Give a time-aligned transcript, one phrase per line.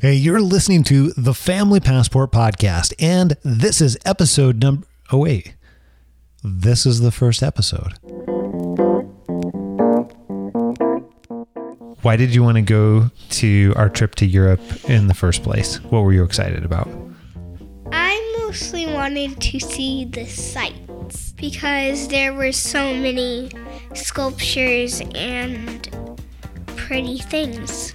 [0.00, 4.86] Hey, you're listening to the Family Passport Podcast, and this is episode number.
[5.10, 5.56] Oh, wait.
[6.44, 7.94] This is the first episode.
[12.02, 15.82] Why did you want to go to our trip to Europe in the first place?
[15.82, 16.88] What were you excited about?
[17.90, 23.50] I mostly wanted to see the sights because there were so many
[23.94, 26.16] sculptures and
[26.76, 27.94] pretty things.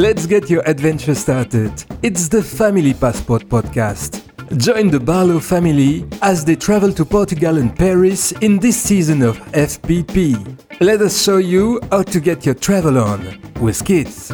[0.00, 1.72] Let's get your adventure started.
[2.02, 4.22] It's the Family Passport Podcast.
[4.56, 9.36] Join the Barlow family as they travel to Portugal and Paris in this season of
[9.52, 10.56] FPP.
[10.80, 14.32] Let us show you how to get your travel on with kids.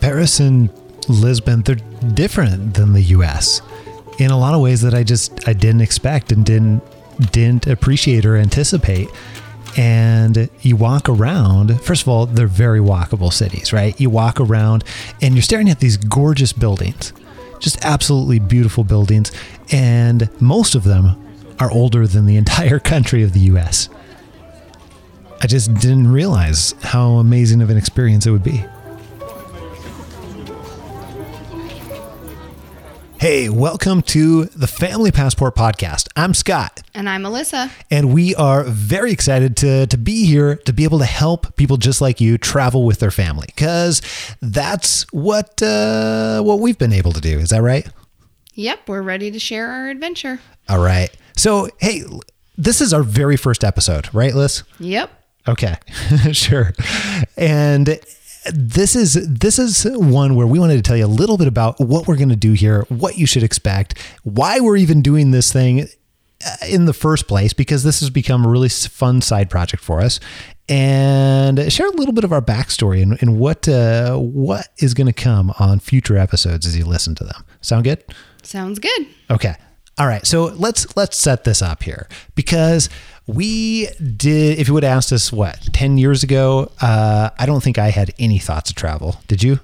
[0.00, 0.68] Paris and
[1.08, 1.76] Lisbon, they're
[2.12, 3.62] different than the US
[4.18, 6.82] in a lot of ways that I just I didn't expect and didn't
[7.32, 9.08] didn't appreciate or anticipate.
[9.76, 13.98] And you walk around, first of all, they're very walkable cities, right?
[14.00, 14.82] You walk around
[15.20, 17.12] and you're staring at these gorgeous buildings,
[17.60, 19.30] just absolutely beautiful buildings.
[19.70, 21.22] And most of them
[21.60, 23.88] are older than the entire country of the US.
[25.40, 28.64] I just didn't realize how amazing of an experience it would be.
[33.28, 36.08] Hey, welcome to the Family Passport Podcast.
[36.16, 37.70] I'm Scott, And I'm Melissa.
[37.90, 41.76] and we are very excited to, to be here to be able to help people
[41.76, 44.00] just like you travel with their family because
[44.40, 47.38] that's what uh, what we've been able to do.
[47.38, 47.86] Is that right?
[48.54, 50.40] Yep, we're ready to share our adventure.
[50.66, 51.10] All right.
[51.36, 52.04] So, hey,
[52.56, 54.62] this is our very first episode, right, Liz?
[54.80, 55.10] Yep.
[55.46, 55.76] Okay,
[56.32, 56.72] sure.
[57.36, 58.00] And
[58.52, 61.78] this is this is one where we wanted to tell you a little bit about
[61.80, 65.52] what we're going to do here, what you should expect, why we're even doing this
[65.52, 65.82] thing
[66.44, 70.00] uh, in the first place, because this has become a really fun side project for
[70.00, 70.20] us,
[70.68, 75.06] and share a little bit of our backstory and, and what uh, what is going
[75.06, 77.44] to come on future episodes as you listen to them.
[77.60, 78.04] Sound good?
[78.42, 79.06] Sounds good.
[79.30, 79.54] Okay.
[79.98, 80.26] All right.
[80.26, 82.88] So let's let's set this up here because
[83.28, 84.58] we did.
[84.58, 87.90] If you would have asked us what ten years ago, uh, I don't think I
[87.90, 89.20] had any thoughts of travel.
[89.28, 89.60] Did you?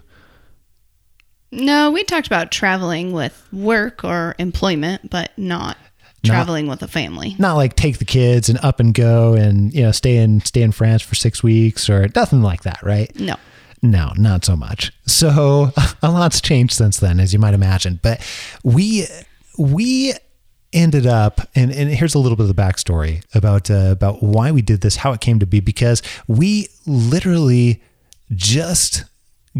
[1.50, 5.76] No, we talked about traveling with work or employment, but not
[6.24, 7.36] traveling with a family.
[7.38, 10.62] Not like take the kids and up and go and you know stay in stay
[10.62, 13.14] in France for six weeks or nothing like that, right?
[13.18, 13.36] No.
[13.82, 14.92] No, not so much.
[15.06, 15.70] So
[16.02, 18.00] a lot's changed since then, as you might imagine.
[18.02, 18.26] But
[18.62, 19.06] we
[19.58, 20.14] we
[20.74, 24.50] ended up, and, and here's a little bit of the backstory about uh, about why
[24.50, 27.82] we did this, how it came to be, because we literally
[28.32, 29.04] just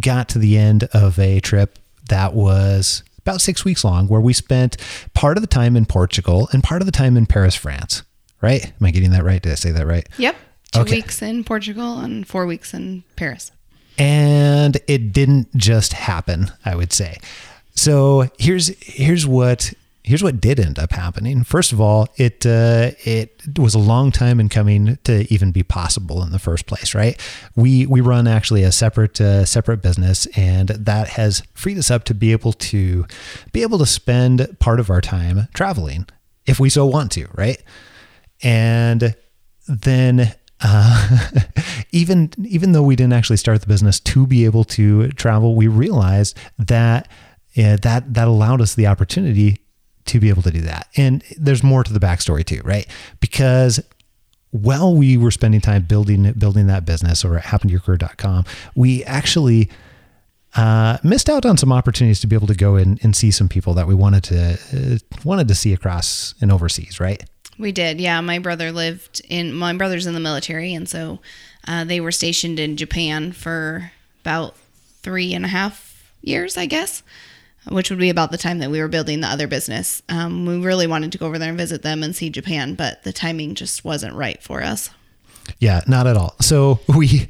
[0.00, 4.32] got to the end of a trip that was about six weeks long, where we
[4.32, 4.76] spent
[5.14, 8.02] part of the time in Portugal and part of the time in Paris, France.
[8.42, 8.66] Right?
[8.78, 9.40] Am I getting that right?
[9.40, 10.06] Did I say that right?
[10.18, 10.36] Yep.
[10.72, 10.96] Two Okay.
[10.96, 13.52] weeks in Portugal and four weeks in Paris.
[13.96, 17.16] and it didn't just happen i would say
[17.76, 19.72] so here's here's what
[20.04, 21.42] here's what did end up happening.
[21.42, 25.62] First of all it uh, it was a long time in coming to even be
[25.62, 27.20] possible in the first place right?
[27.56, 32.04] We we run actually a separate uh, separate business and that has freed us up
[32.04, 33.06] to be able to
[33.52, 36.06] be able to spend part of our time traveling
[36.46, 37.60] if we so want to right?
[38.42, 39.16] And
[39.66, 41.28] then uh,
[41.92, 45.66] even even though we didn't actually start the business to be able to travel, we
[45.66, 47.08] realized that
[47.56, 49.63] uh, that that allowed us the opportunity
[50.06, 50.88] to be able to do that.
[50.96, 52.86] And there's more to the backstory too, right?
[53.20, 53.80] Because
[54.50, 58.44] while we were spending time building building that business or at happentoyourcareer.com,
[58.74, 59.70] we actually
[60.56, 63.48] uh, missed out on some opportunities to be able to go in and see some
[63.48, 67.24] people that we wanted to uh, wanted to see across and overseas, right?
[67.58, 68.00] We did.
[68.00, 68.20] Yeah.
[68.20, 70.74] My brother lived in, my brother's in the military.
[70.74, 71.20] And so
[71.66, 73.92] uh, they were stationed in Japan for
[74.22, 74.56] about
[75.02, 77.02] three and a half years, I guess,
[77.68, 80.02] which would be about the time that we were building the other business.
[80.08, 83.02] Um, we really wanted to go over there and visit them and see Japan, but
[83.04, 84.90] the timing just wasn't right for us.
[85.58, 86.34] Yeah, not at all.
[86.40, 87.28] So we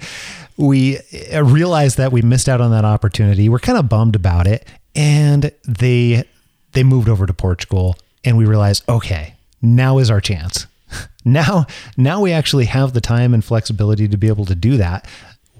[0.57, 0.99] we
[1.33, 3.49] realized that we missed out on that opportunity.
[3.49, 6.25] We're kind of bummed about it, and they
[6.73, 10.67] they moved over to Portugal, and we realized, okay, now is our chance.
[11.27, 11.67] Now,
[11.97, 15.09] now we actually have the time and flexibility to be able to do that.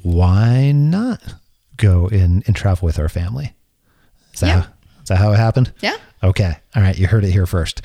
[0.03, 1.23] Why not
[1.79, 3.55] go in and travel with our family?
[4.35, 4.61] Is that, Yeah.
[4.63, 4.69] how,
[5.03, 5.73] is that how it happened?
[5.81, 5.97] Yeah.
[6.23, 6.57] Okay.
[6.77, 6.99] All right.
[6.99, 7.83] You heard it here first.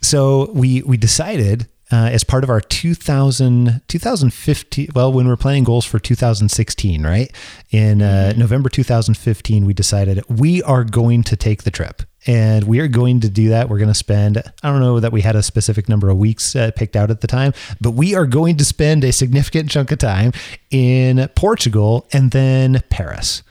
[0.00, 4.88] So we we decided uh, as part of our 2000, 2015.
[4.94, 7.30] Well, when we we're planning goals for 2016, right?
[7.70, 12.02] In uh, November 2015, we decided we are going to take the trip.
[12.26, 13.68] And we are going to do that.
[13.68, 16.56] We're going to spend, I don't know that we had a specific number of weeks
[16.56, 19.92] uh, picked out at the time, but we are going to spend a significant chunk
[19.92, 20.32] of time
[20.70, 23.42] in Portugal and then Paris.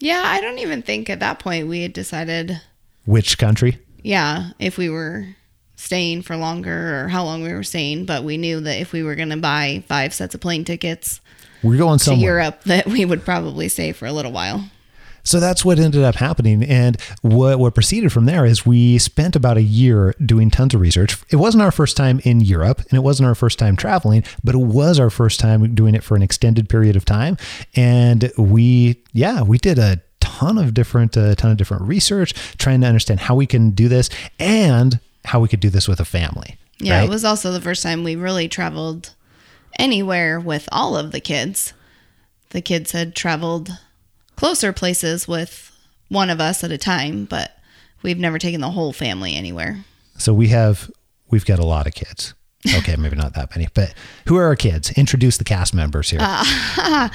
[0.00, 2.60] Yeah, I don't even think at that point we had decided,
[3.04, 3.78] Which country?
[4.02, 5.26] yeah, if we were
[5.76, 9.02] staying for longer or how long we were staying, but we knew that if we
[9.02, 11.20] were going to buy five sets of plane tickets
[11.62, 12.24] We're going somewhere to.
[12.24, 14.64] Europe, that we would probably stay for a little while.
[15.28, 16.62] So that's what ended up happening.
[16.62, 20.80] And what, what proceeded from there is we spent about a year doing tons of
[20.80, 21.18] research.
[21.28, 24.54] It wasn't our first time in Europe and it wasn't our first time traveling, but
[24.54, 27.36] it was our first time doing it for an extended period of time.
[27.76, 32.80] And we, yeah, we did a ton of different, a ton of different research, trying
[32.80, 34.08] to understand how we can do this
[34.38, 36.56] and how we could do this with a family.
[36.78, 37.04] Yeah, right?
[37.04, 39.14] it was also the first time we really traveled
[39.78, 41.74] anywhere with all of the kids.
[42.48, 43.68] The kids had traveled
[44.38, 45.76] closer places with
[46.08, 47.58] one of us at a time, but
[48.02, 49.84] we've never taken the whole family anywhere.
[50.16, 50.90] So we have
[51.28, 52.34] we've got a lot of kids.
[52.76, 53.94] Okay, maybe not that many, but
[54.26, 54.90] who are our kids?
[54.92, 56.20] Introduce the cast members here.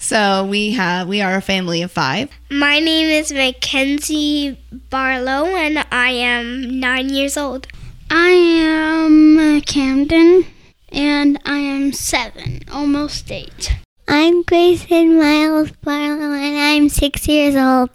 [0.00, 2.30] So we have we are a family of five.
[2.52, 7.66] My name is Mackenzie Barlow, and I am nine years old.
[8.08, 10.46] I am uh, Camden,
[10.92, 13.76] and I am seven, almost eight.
[14.08, 17.90] I'm Grayson Miles Barlow, and I'm six years old.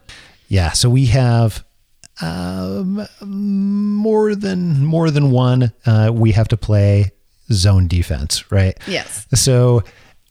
[0.47, 1.65] Yeah, so we have
[2.21, 5.73] um, more than more than one.
[5.85, 7.11] Uh, we have to play
[7.51, 8.77] zone defense, right?
[8.87, 9.25] Yes.
[9.33, 9.83] So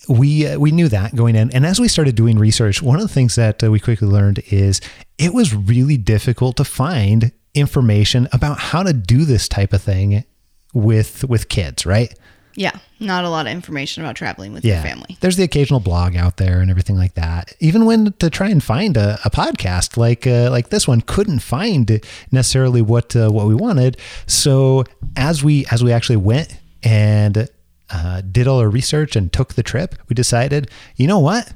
[0.08, 3.02] we uh, we knew that going in, and as we started doing research, one of
[3.02, 4.80] the things that uh, we quickly learned is
[5.18, 10.24] it was really difficult to find information about how to do this type of thing
[10.72, 12.14] with with kids, right?
[12.54, 12.78] Yeah.
[13.00, 15.16] Not a lot of information about traveling with your family.
[15.20, 17.52] There's the occasional blog out there and everything like that.
[17.60, 21.40] Even when to try and find a, a podcast like uh, like this one, couldn't
[21.40, 22.00] find
[22.30, 23.96] necessarily what uh, what we wanted.
[24.26, 24.84] So
[25.16, 27.48] as we as we actually went and
[27.90, 31.52] uh, did all our research and took the trip, we decided, you know what?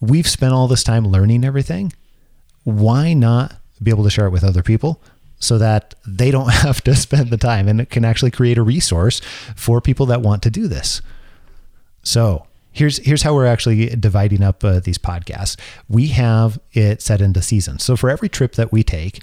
[0.00, 1.92] We've spent all this time learning everything.
[2.64, 5.02] Why not be able to share it with other people?
[5.38, 8.62] So that they don't have to spend the time and it can actually create a
[8.62, 9.20] resource
[9.54, 11.00] for people that want to do this.
[12.02, 15.58] So here's here's how we're actually dividing up uh, these podcasts.
[15.88, 17.84] We have it set into seasons.
[17.84, 19.22] So for every trip that we take,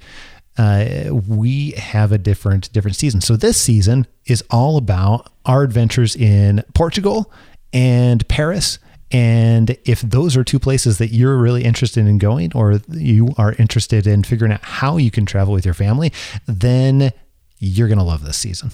[0.57, 3.21] uh, we have a different different season.
[3.21, 7.31] So this season is all about our adventures in Portugal
[7.73, 8.79] and Paris.
[9.11, 13.53] And if those are two places that you're really interested in going, or you are
[13.53, 16.11] interested in figuring out how you can travel with your family,
[16.47, 17.13] then
[17.59, 18.71] you're going to love this season.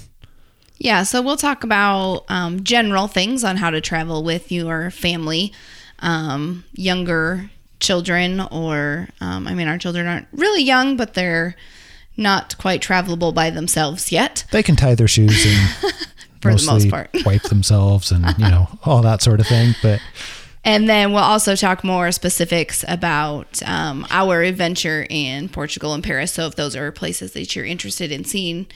[0.77, 5.53] Yeah, so we'll talk about um, general things on how to travel with your family,
[5.99, 11.55] um, younger children, or um, I mean, our children aren't really young, but they're
[12.17, 14.45] not quite travelable by themselves yet.
[14.51, 15.93] They can tie their shoes and
[16.41, 17.09] For the most part.
[17.25, 19.75] wipe themselves and you know all that sort of thing.
[19.81, 20.01] But
[20.63, 26.31] And then we'll also talk more specifics about um, our adventure in Portugal and Paris.
[26.33, 28.67] So if those are places that you're interested in seeing,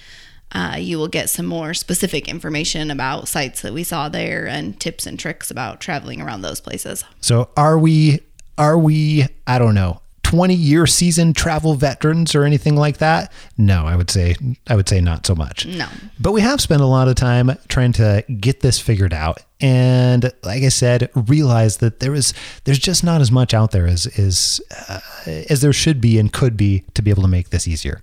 [0.51, 4.79] uh, you will get some more specific information about sites that we saw there and
[4.79, 7.03] tips and tricks about traveling around those places.
[7.19, 8.19] so are we?
[8.57, 9.27] Are we?
[9.45, 10.01] I don't know.
[10.25, 13.31] 20 year season travel veterans or anything like that?
[13.59, 15.67] No, I would say I would say not so much.
[15.67, 15.87] No.
[16.19, 19.43] But we have spent a lot of time trying to get this figured out.
[19.61, 23.85] And like I said, realize that there is there's just not as much out there
[23.85, 24.99] as is uh,
[25.47, 28.01] as there should be and could be to be able to make this easier.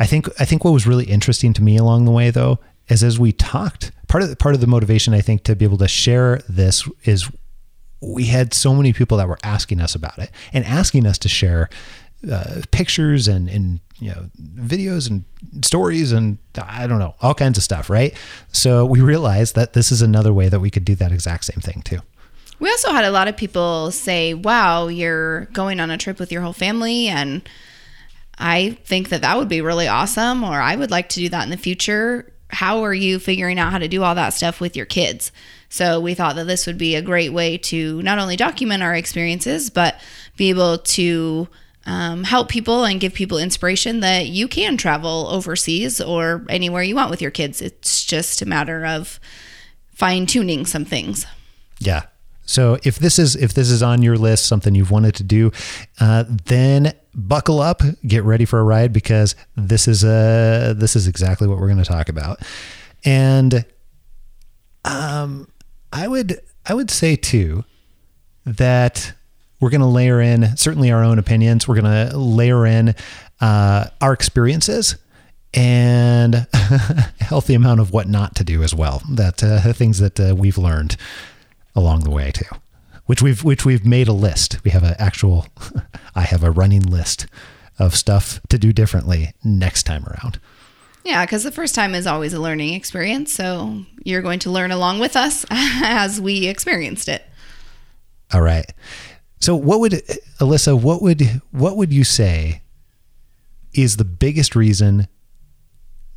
[0.00, 2.58] I think I think what was really interesting to me along the way though
[2.88, 5.64] is as we talked, part of the, part of the motivation I think to be
[5.64, 7.30] able to share this is
[8.00, 11.28] we had so many people that were asking us about it and asking us to
[11.28, 11.68] share
[12.30, 15.24] uh, pictures and, and you know videos and
[15.64, 18.14] stories and I don't know all kinds of stuff, right?
[18.52, 21.60] So we realized that this is another way that we could do that exact same
[21.60, 22.00] thing too.
[22.58, 26.32] We also had a lot of people say, wow, you're going on a trip with
[26.32, 27.08] your whole family.
[27.08, 27.46] And
[28.38, 31.44] I think that that would be really awesome, or I would like to do that
[31.44, 32.32] in the future.
[32.48, 35.32] How are you figuring out how to do all that stuff with your kids?
[35.68, 38.94] So we thought that this would be a great way to not only document our
[38.94, 40.00] experiences, but
[40.36, 41.48] be able to
[41.86, 46.96] um, help people and give people inspiration that you can travel overseas or anywhere you
[46.96, 47.62] want with your kids.
[47.62, 49.20] It's just a matter of
[49.94, 51.26] fine tuning some things.
[51.78, 52.02] Yeah.
[52.44, 55.50] So if this is if this is on your list, something you've wanted to do,
[56.00, 61.08] uh, then buckle up, get ready for a ride because this is uh this is
[61.08, 62.40] exactly what we're going to talk about.
[63.04, 63.64] And
[64.84, 65.48] um,
[65.96, 67.64] I would I would say too
[68.44, 69.14] that
[69.60, 71.66] we're going to layer in certainly our own opinions.
[71.66, 72.94] We're going to layer in
[73.40, 74.96] uh, our experiences
[75.54, 79.00] and a healthy amount of what not to do as well.
[79.10, 80.98] That uh, things that uh, we've learned
[81.74, 82.44] along the way too,
[83.06, 84.62] which we've which we've made a list.
[84.64, 85.46] We have an actual.
[86.14, 87.26] I have a running list
[87.78, 90.40] of stuff to do differently next time around.
[91.06, 93.32] Yeah, because the first time is always a learning experience.
[93.32, 97.24] So you're going to learn along with us as we experienced it.
[98.32, 98.66] All right.
[99.40, 99.92] So what would
[100.40, 101.22] Alyssa, what would
[101.52, 102.62] what would you say
[103.72, 105.06] is the biggest reason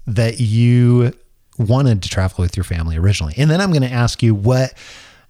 [0.08, 1.14] that you
[1.60, 3.36] wanted to travel with your family originally?
[3.38, 4.74] And then I'm going to ask you what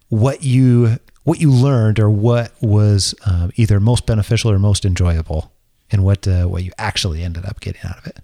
[0.07, 5.51] what you what you learned or what was uh, either most beneficial or most enjoyable,
[5.91, 8.19] and what uh, what you actually ended up getting out of it.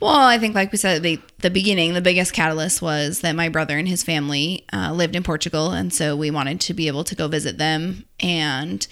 [0.00, 3.36] Well, I think, like we said at the, the beginning, the biggest catalyst was that
[3.36, 5.72] my brother and his family uh, lived in Portugal.
[5.72, 8.06] And so we wanted to be able to go visit them.
[8.18, 8.86] And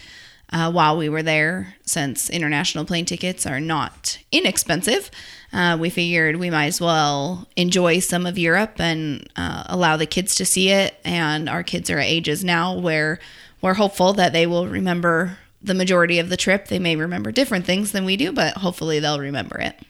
[0.52, 5.10] uh, while we were there, since international plane tickets are not inexpensive,
[5.50, 10.04] uh, we figured we might as well enjoy some of Europe and uh, allow the
[10.06, 10.94] kids to see it.
[11.06, 13.18] And our kids are at ages now where
[13.62, 16.68] we're hopeful that they will remember the majority of the trip.
[16.68, 19.80] They may remember different things than we do, but hopefully they'll remember it.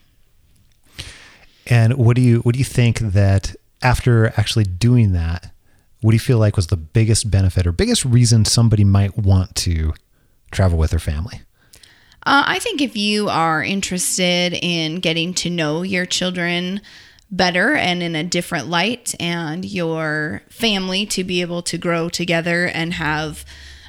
[1.69, 5.53] And what do you what do you think that after actually doing that,
[6.01, 9.55] what do you feel like was the biggest benefit or biggest reason somebody might want
[9.57, 9.93] to
[10.51, 11.43] travel with their family?
[12.27, 16.81] Uh, I think if you are interested in getting to know your children
[17.31, 22.67] better and in a different light, and your family to be able to grow together
[22.67, 23.45] and have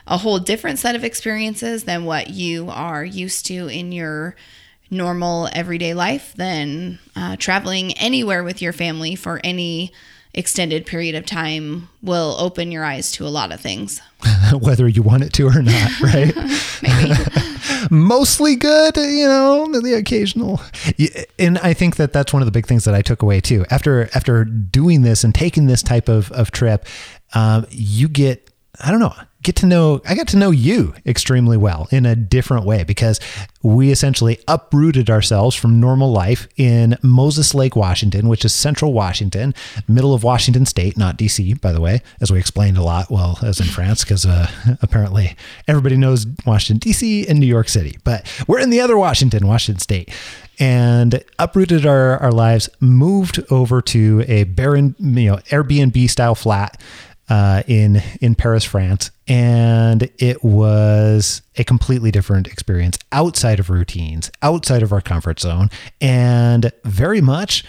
[0.06, 4.36] a whole different set of experiences than what you are used to in your
[4.89, 9.91] normal everyday life, then uh, traveling anywhere with your family for any
[10.34, 14.01] extended period of time will open your eyes to a lot of things.
[14.53, 16.34] Whether you want it to or not, right?
[17.91, 20.62] Mostly good, you know, the occasional.
[21.38, 23.65] And I think that that's one of the big things that I took away too.
[23.72, 26.86] After after doing this and taking this type of, of trip,
[27.34, 31.58] um, you get, I don't know, get to know I got to know you extremely
[31.58, 33.19] well in a different way because
[33.62, 39.53] we essentially uprooted ourselves from normal life in Moses Lake, Washington, which is central Washington,
[39.88, 43.38] middle of Washington state, not DC, by the way, as we explained a lot, well,
[43.41, 44.50] as in France, because uh,
[44.81, 45.36] apparently
[45.67, 49.79] everybody knows Washington, DC and New York City, but we're in the other Washington, Washington
[49.79, 50.10] state.
[50.62, 56.81] And uprooted our, our lives, moved over to a barren, you know, Airbnb style flat
[57.30, 64.32] uh, in in Paris, France, and it was a completely different experience outside of routines,
[64.42, 65.70] outside of our comfort zone,
[66.02, 67.64] and very much.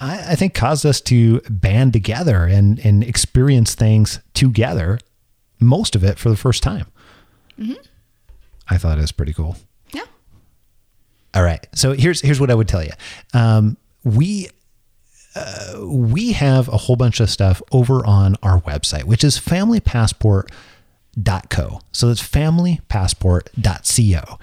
[0.00, 4.98] I, I think caused us to band together and, and experience things together,
[5.60, 6.86] most of it for the first time.
[7.58, 7.80] Mm-hmm.
[8.68, 9.56] I thought it was pretty cool.
[9.92, 10.04] Yeah.
[11.32, 11.64] All right.
[11.74, 12.92] So here's here's what I would tell you.
[13.32, 14.48] Um, we
[15.80, 21.80] we have a whole bunch of stuff over on our website, which is familypassport.co.
[21.92, 24.38] So that's familypassport.co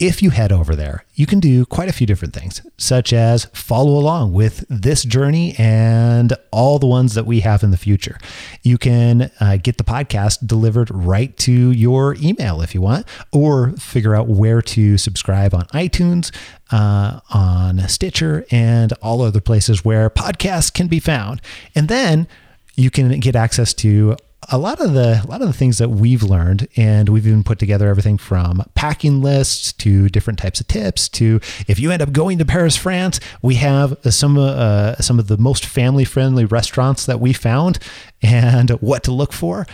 [0.00, 3.44] if you head over there, you can do quite a few different things, such as
[3.52, 8.18] follow along with this journey and all the ones that we have in the future.
[8.62, 13.72] You can uh, get the podcast delivered right to your email if you want, or
[13.72, 16.34] figure out where to subscribe on iTunes,
[16.72, 21.42] uh, on Stitcher, and all other places where podcasts can be found.
[21.74, 22.26] And then
[22.74, 24.16] you can get access to
[24.48, 27.44] a lot of the a lot of the things that we've learned and we've even
[27.44, 32.00] put together everything from packing lists to different types of tips to if you end
[32.00, 36.46] up going to Paris France we have some uh, some of the most family friendly
[36.46, 37.78] restaurants that we found
[38.22, 39.66] and what to look for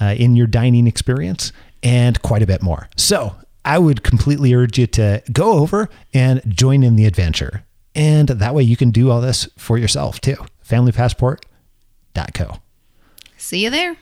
[0.00, 2.88] uh, in your dining experience and quite a bit more.
[2.96, 7.64] So I would completely urge you to go over and join in the adventure.
[7.94, 10.36] And that way you can do all this for yourself too.
[10.66, 12.56] Familypassport.co
[13.36, 13.96] See you there.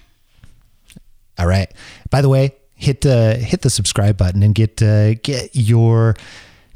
[1.39, 1.73] All right.
[2.11, 6.15] By the way, hit uh, hit the subscribe button and get uh, get your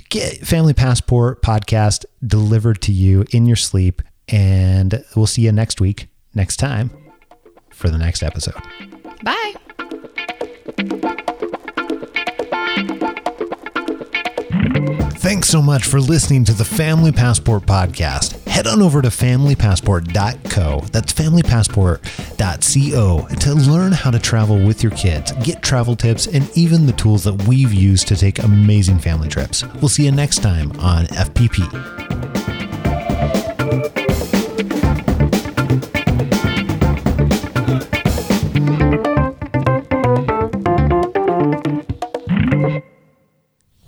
[0.08, 4.02] get Family Passport podcast delivered to you in your sleep.
[4.28, 6.90] And we'll see you next week, next time,
[7.70, 8.54] for the next episode.
[9.22, 9.54] Bye.
[15.18, 18.41] Thanks so much for listening to the Family Passport podcast.
[18.52, 25.32] Head on over to familypassport.co, that's familypassport.co, to learn how to travel with your kids,
[25.42, 29.64] get travel tips, and even the tools that we've used to take amazing family trips.
[29.76, 32.01] We'll see you next time on FPP.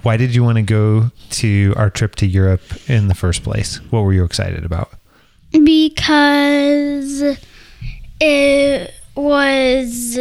[0.05, 3.77] Why did you want to go to our trip to Europe in the first place?
[3.91, 4.91] What were you excited about?
[5.51, 7.39] Because
[8.21, 10.19] it was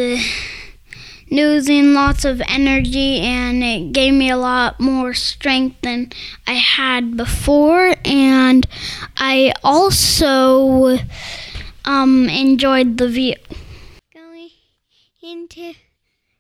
[1.29, 6.11] losing lots of energy and it gave me a lot more strength than
[6.47, 7.93] I had before.
[8.05, 8.65] And
[9.17, 10.97] I also
[11.83, 13.35] um, enjoyed the view.
[14.13, 14.49] Going
[15.21, 15.73] into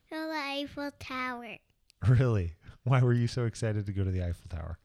[0.09, 1.57] the Eiffel Tower.
[2.07, 2.53] Really?
[2.85, 4.77] Why were you so excited to go to the Eiffel Tower?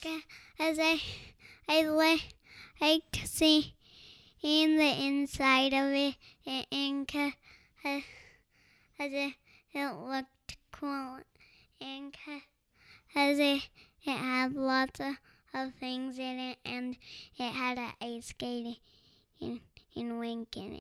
[0.00, 1.00] Because I,
[1.68, 2.34] I like,
[2.80, 3.74] like to see
[4.42, 6.16] in the inside of it
[6.72, 7.32] and because
[8.98, 9.34] it,
[9.72, 11.18] it looked cool
[11.80, 12.12] and
[13.08, 13.68] because it,
[14.04, 15.14] it had lots of,
[15.54, 16.96] of things in it and
[17.38, 18.76] it had an ice skating
[19.40, 19.60] in,
[19.94, 20.72] in wink in